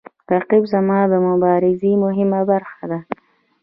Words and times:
رقیب 0.33 0.63
زما 0.73 0.99
د 1.11 1.13
مبارزې 1.27 1.91
مهمه 2.03 2.41
برخه 2.51 2.83
ده 2.91 2.99